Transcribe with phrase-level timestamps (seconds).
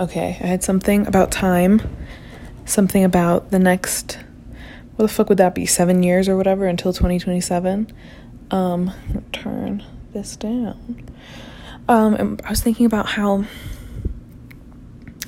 [0.00, 1.82] Okay, I had something about time,
[2.64, 4.18] something about the next,
[4.94, 7.92] what the fuck would that be, seven years or whatever until 2027.
[8.52, 8.92] Um,
[9.32, 11.04] turn this down.
[11.88, 13.44] Um, I was thinking about how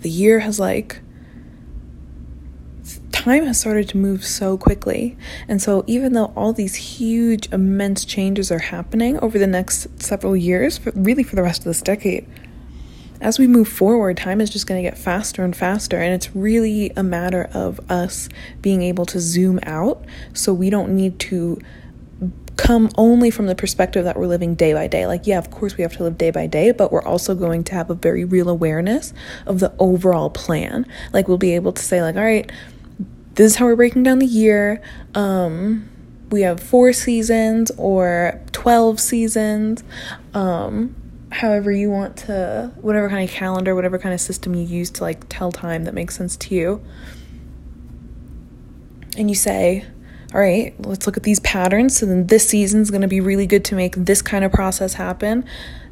[0.00, 1.00] the year has like
[3.24, 5.16] time has started to move so quickly.
[5.48, 10.36] And so, even though all these huge, immense changes are happening over the next several
[10.36, 12.26] years, really for the rest of this decade,
[13.20, 16.00] as we move forward, time is just going to get faster and faster.
[16.00, 18.28] And it's really a matter of us
[18.60, 21.60] being able to zoom out so we don't need to
[22.56, 25.06] come only from the perspective that we're living day by day.
[25.06, 27.64] Like, yeah, of course we have to live day by day, but we're also going
[27.64, 29.12] to have a very real awareness
[29.46, 30.86] of the overall plan.
[31.12, 32.50] Like, we'll be able to say, like, all right,
[33.34, 34.80] this is how we're breaking down the year.
[35.14, 35.88] Um,
[36.30, 39.82] we have four seasons or 12 seasons.
[40.32, 40.94] Um,
[41.34, 45.02] however you want to whatever kind of calendar whatever kind of system you use to
[45.02, 46.82] like tell time that makes sense to you.
[49.16, 49.84] And you say
[50.32, 51.96] all right let's look at these patterns.
[51.96, 54.52] So then this season is going to be really good to make this kind of
[54.52, 55.44] process happen.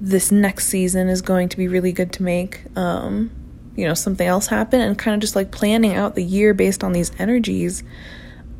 [0.00, 3.30] This next season is going to be really good to make um,
[3.76, 4.80] you know something else happen.
[4.80, 7.82] And kind of just like planning out the year based on these energies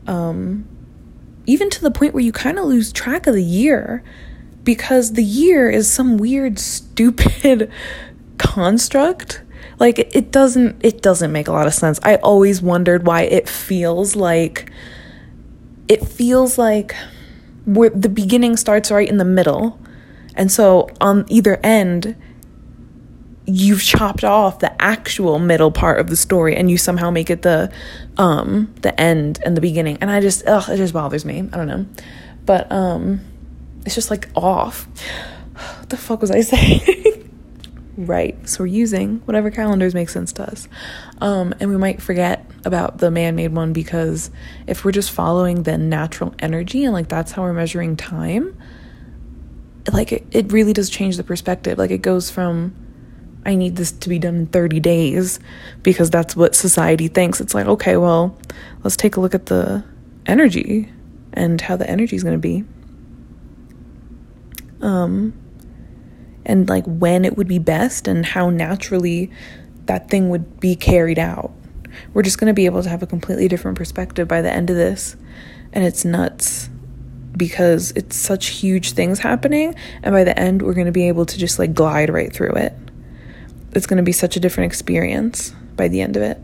[0.06, 0.68] um,
[1.46, 4.02] even to the point where you kind of lose track of the year
[4.64, 7.70] because the year is some weird stupid
[8.38, 9.42] construct.
[9.78, 12.00] Like it doesn't it doesn't make a lot of sense.
[12.02, 14.70] I always wondered why it feels like
[15.88, 16.94] it feels like
[17.66, 19.78] where the beginning starts right in the middle.
[20.34, 22.16] And so on either end
[23.46, 27.42] you've chopped off the actual middle part of the story and you somehow make it
[27.42, 27.70] the
[28.16, 29.98] um the end and the beginning.
[30.00, 31.40] And i just ugh it just bothers me.
[31.40, 31.86] I don't know.
[32.46, 33.20] But um
[33.84, 34.86] it's just like off.
[35.78, 37.30] What the fuck was I saying?
[37.96, 38.48] right.
[38.48, 40.68] So we're using whatever calendars make sense to us.
[41.20, 44.30] Um, and we might forget about the man made one because
[44.66, 48.56] if we're just following the natural energy and like that's how we're measuring time,
[49.92, 51.78] like it, it really does change the perspective.
[51.78, 52.74] Like it goes from
[53.46, 55.38] I need this to be done in 30 days
[55.82, 57.40] because that's what society thinks.
[57.42, 58.38] It's like, okay, well,
[58.82, 59.84] let's take a look at the
[60.24, 60.90] energy
[61.34, 62.64] and how the energy is going to be
[64.84, 65.32] um,
[66.44, 69.30] and like when it would be best and how naturally
[69.86, 71.52] that thing would be carried out.
[72.12, 74.70] We're just going to be able to have a completely different perspective by the end
[74.70, 75.16] of this.
[75.72, 76.68] And it's nuts
[77.36, 79.74] because it's such huge things happening.
[80.02, 82.52] And by the end, we're going to be able to just like glide right through
[82.52, 82.74] it.
[83.72, 86.38] It's going to be such a different experience by the end of it.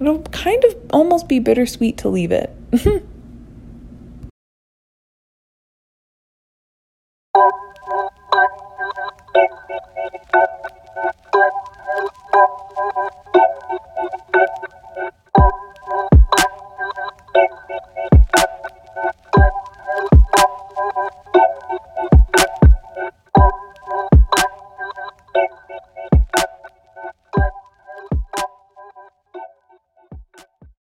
[0.00, 2.50] It'll kind of almost be bittersweet to leave it.
[7.34, 7.52] Thank
[10.34, 10.73] you.